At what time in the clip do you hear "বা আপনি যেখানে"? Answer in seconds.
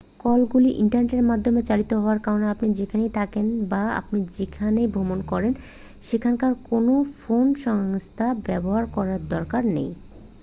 3.71-4.81